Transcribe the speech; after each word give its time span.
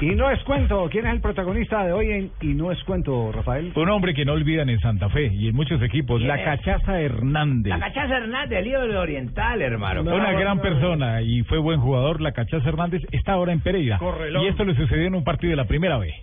Y 0.00 0.14
no 0.14 0.30
es 0.30 0.42
cuento, 0.44 0.88
¿quién 0.90 1.06
es 1.06 1.12
el 1.12 1.20
protagonista 1.20 1.84
de 1.84 1.92
hoy 1.92 2.10
en 2.10 2.30
Y 2.40 2.54
no 2.54 2.72
es 2.72 2.82
cuento, 2.84 3.30
Rafael? 3.32 3.70
Un 3.74 3.90
hombre 3.90 4.14
que 4.14 4.24
no 4.24 4.32
olvidan 4.32 4.70
en 4.70 4.80
Santa 4.80 5.10
Fe 5.10 5.26
y 5.26 5.48
en 5.48 5.54
muchos 5.54 5.82
equipos, 5.82 6.18
¿Quién 6.18 6.28
la 6.28 6.36
es? 6.36 6.44
Cachaza 6.44 6.98
Hernández. 6.98 7.70
La 7.70 7.80
cachaza 7.80 8.16
Hernández, 8.16 8.60
el 8.60 8.66
ídolo 8.66 8.98
oriental, 8.98 9.60
hermano. 9.60 10.02
Fue 10.02 10.14
una 10.14 10.32
gran 10.32 10.58
persona 10.60 11.20
y 11.20 11.42
fue 11.42 11.58
buen 11.58 11.80
jugador. 11.80 12.22
La 12.22 12.32
Cachaza 12.32 12.66
Hernández 12.66 13.02
está 13.12 13.32
ahora 13.32 13.52
en 13.52 13.60
Pereira. 13.60 13.98
Correlón. 13.98 14.42
Y 14.42 14.48
esto 14.48 14.64
le 14.64 14.74
sucedió 14.74 15.06
en 15.06 15.16
un 15.16 15.24
partido 15.24 15.50
de 15.50 15.56
la 15.56 15.66
primera 15.66 15.98
vez. 15.98 16.14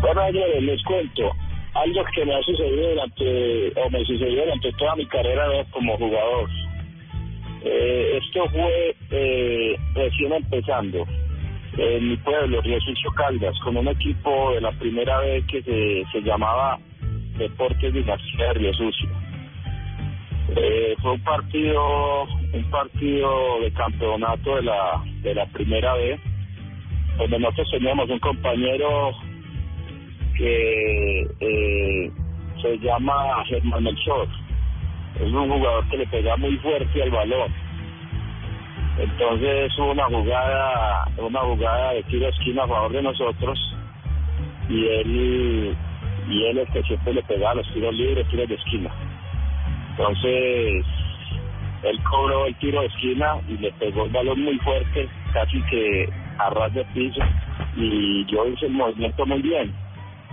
Bueno, 0.00 0.20
ayer 0.20 0.62
les 0.62 0.82
cuento 0.82 1.30
algo 1.74 2.04
que 2.12 2.24
me 2.24 2.34
ha 2.34 2.42
sucedido 2.42 2.90
durante, 2.90 3.80
o 3.80 3.90
me 3.90 4.04
sucedió 4.04 4.42
durante 4.42 4.72
toda 4.72 4.96
mi 4.96 5.06
carrera 5.06 5.46
¿no? 5.46 5.70
como 5.70 5.96
jugador. 5.96 6.50
Eh, 7.62 8.18
esto 8.20 8.48
fue 8.50 8.96
eh, 9.12 9.76
recién 9.94 10.32
empezando 10.32 11.06
en 11.76 12.08
mi 12.08 12.16
pueblo, 12.18 12.60
Río 12.60 12.80
Sucio 12.80 13.10
Caldas, 13.12 13.58
con 13.60 13.76
un 13.76 13.88
equipo 13.88 14.52
de 14.52 14.60
la 14.60 14.72
primera 14.72 15.18
vez 15.20 15.44
que 15.46 15.62
se, 15.62 16.04
se 16.12 16.20
llamaba 16.22 16.78
Deportes 17.36 17.92
Dinastía 17.92 18.48
de 18.48 18.54
Río 18.54 18.74
Sucio. 18.74 19.08
Eh, 20.56 20.94
fue 21.00 21.12
un 21.12 21.20
partido, 21.22 22.24
un 22.52 22.70
partido 22.70 23.60
de 23.60 23.72
campeonato 23.72 24.56
de 24.56 24.62
la, 24.62 25.02
de 25.22 25.34
la 25.34 25.46
primera 25.46 25.94
vez, 25.94 26.20
donde 27.18 27.38
nosotros 27.38 27.70
teníamos 27.72 28.08
un 28.08 28.18
compañero 28.18 29.12
que 30.36 31.22
eh, 31.40 32.12
se 32.60 32.78
llama 32.78 33.44
Germán 33.46 33.84
Melchor. 33.84 34.28
Es 35.16 35.32
un 35.32 35.48
jugador 35.48 35.88
que 35.88 35.96
le 35.96 36.06
pega 36.06 36.36
muy 36.36 36.56
fuerte 36.58 37.02
al 37.02 37.10
balón. 37.10 37.52
Entonces 38.98 39.76
hubo 39.78 39.90
una 39.90 40.04
jugada, 40.04 41.04
una 41.16 41.40
jugada 41.40 41.92
de 41.92 42.02
tiro 42.04 42.26
de 42.26 42.30
esquina 42.30 42.64
a 42.64 42.68
favor 42.68 42.92
de 42.92 43.02
nosotros 43.02 43.58
y 44.68 44.86
él 44.86 45.76
y 46.28 46.44
él 46.46 46.58
es 46.58 46.70
que 46.70 46.82
siempre 46.84 47.12
le 47.12 47.22
pegaba 47.24 47.56
los 47.56 47.72
tiros 47.72 47.94
libres, 47.94 48.28
tiros 48.28 48.48
de 48.48 48.54
esquina. 48.54 48.90
Entonces 49.90 50.84
él 51.82 52.02
cobró 52.08 52.46
el 52.46 52.54
tiro 52.56 52.80
de 52.80 52.86
esquina 52.86 53.36
y 53.48 53.58
le 53.58 53.72
pegó 53.72 54.04
el 54.04 54.10
balón 54.10 54.42
muy 54.42 54.58
fuerte, 54.58 55.08
casi 55.32 55.60
que 55.64 56.08
a 56.38 56.50
ras 56.50 56.72
de 56.72 56.84
piso 56.86 57.20
y 57.76 58.24
yo 58.26 58.46
hice 58.46 58.66
el 58.66 58.72
movimiento 58.72 59.26
muy 59.26 59.42
bien. 59.42 59.74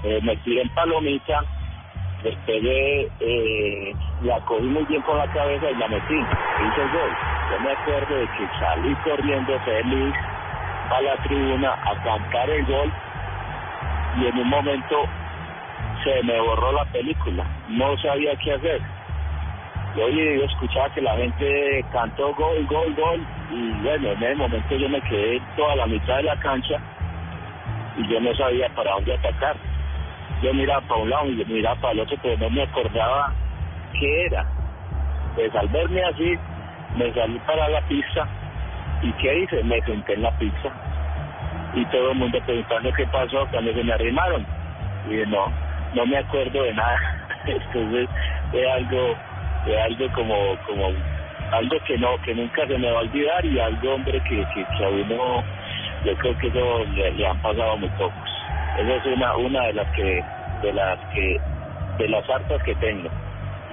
Eh, 0.03 0.20
me 0.23 0.36
tiré 0.38 0.62
en 0.62 0.70
palomita, 0.70 1.44
le 2.23 2.38
pegué, 2.45 3.08
eh, 3.19 3.95
la 4.23 4.39
cogí 4.41 4.67
muy 4.67 4.86
bien 4.86 5.02
con 5.02 5.17
la 5.17 5.27
cabeza 5.27 5.72
y 5.72 5.75
la 5.75 5.88
metí, 5.88 6.14
hice 6.14 6.81
el 6.81 6.91
gol. 6.91 7.11
Yo 7.52 7.59
me 7.59 7.72
acuerdo 7.72 8.16
de 8.16 8.28
que 8.28 8.47
salí 8.59 8.95
corriendo 9.03 9.59
feliz 9.59 10.16
a 10.91 11.02
la 11.02 11.17
tribuna 11.23 11.73
a 11.73 12.03
cantar 12.03 12.50
el 12.50 12.66
gol 12.66 12.91
y 14.17 14.25
en 14.28 14.38
un 14.38 14.50
momento 14.50 15.05
se 16.03 16.23
me 16.23 16.39
borró 16.39 16.72
la 16.73 16.86
película, 16.86 17.45
no 17.69 17.97
sabía 17.97 18.35
qué 18.38 18.53
hacer. 18.53 18.81
Yo, 19.95 20.08
yo 20.08 20.45
escuchaba 20.45 20.89
que 20.94 21.02
la 21.02 21.16
gente 21.16 21.85
cantó 21.91 22.33
gol, 22.35 22.66
gol, 22.67 22.94
gol 22.95 23.25
y 23.52 23.72
bueno, 23.83 24.11
en 24.11 24.23
ese 24.23 24.35
momento 24.35 24.75
yo 24.75 24.89
me 24.89 25.02
quedé 25.02 25.41
toda 25.56 25.75
la 25.75 25.85
mitad 25.85 26.17
de 26.17 26.23
la 26.23 26.39
cancha 26.39 26.80
y 27.97 28.08
yo 28.08 28.19
no 28.22 28.33
sabía 28.35 28.69
para 28.69 28.91
dónde 28.91 29.13
atacar. 29.16 29.70
Yo 30.42 30.54
miraba 30.54 30.82
para 30.88 31.02
un 31.02 31.10
lado 31.10 31.30
y 31.30 31.38
yo 31.38 31.46
miraba 31.46 31.76
para 31.80 31.94
el 31.94 32.00
otro, 32.02 32.18
pero 32.22 32.38
no 32.38 32.50
me 32.50 32.64
acordaba 32.64 33.34
qué 34.00 34.26
era. 34.26 34.46
Pues 35.36 35.54
al 35.56 35.68
verme 35.70 36.04
así, 36.04 36.38
me 36.98 37.14
salí 37.14 37.40
para 37.40 37.70
la 37.70 37.82
pista 37.82 38.28
y 39.02 39.12
¿qué 39.14 39.40
hice? 39.40 39.64
Me 39.64 39.82
senté 39.82 40.14
en 40.14 40.24
la 40.24 40.32
pista 40.38 40.72
y 41.74 41.86
todo 41.86 42.12
el 42.12 42.18
mundo 42.18 42.40
preguntando 42.46 42.92
qué 42.94 43.06
pasó 43.08 43.48
cuando 43.52 43.74
se 43.74 43.84
me 43.84 43.94
arrimaron. 43.94 44.46
Y 45.08 45.12
dije, 45.12 45.26
no, 45.28 45.52
no 45.94 46.06
me 46.06 46.18
acuerdo 46.18 46.64
de 46.64 46.74
nada. 46.74 47.00
Entonces 47.46 48.09
fue 48.52 48.72
algo, 48.72 49.16
fue 49.64 49.81
algo 49.81 50.12
como, 50.14 50.36
como 50.68 50.88
algo 51.52 51.78
que 51.86 51.97
no, 51.97 52.18
que 52.24 52.34
nunca 52.36 52.68
se 52.68 52.78
me 52.78 52.90
va 52.91 53.00
a 53.00 53.02
olvidar 53.02 53.46
y 53.46 53.59
algo, 53.59 53.96
hombre, 53.96 54.22
que, 54.22 54.46
que, 54.53 54.66
que 54.78 54.86
a 54.86 54.90
uno, 54.90 55.44
yo 56.06 56.16
creo 56.18 56.38
que 56.38 56.47
eso 56.47 56.86
le, 56.96 57.12
le 57.12 57.28
han 57.28 57.41
pasado 57.41 57.78
muy 57.78 57.90
pocos. 57.90 58.31
Esa 58.78 58.96
es 58.96 59.06
una, 59.06 59.36
una 59.36 59.64
de 59.68 59.74
las 59.74 59.88
que, 59.96 60.24
de 60.62 60.74
las 60.74 61.00
que, 61.14 61.40
de 61.98 62.08
las 62.09 62.30
hartas 62.30 62.64
que 62.64 62.76
tengo. 62.76 63.09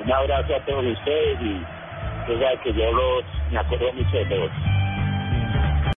Un 0.04 0.12
abrazo 0.12 0.56
a 0.56 0.60
todos 0.60 0.84
ustedes 0.84 1.40
y, 1.40 1.62
sabes 2.26 2.60
que 2.62 2.72
yo 2.72 2.92
los, 2.92 3.24
me 3.50 3.58
acuerdo 3.58 3.92
mucho 3.92 4.16
de 4.16 4.24
todos. 4.26 4.50